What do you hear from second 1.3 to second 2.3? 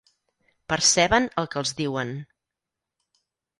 el que els diuen.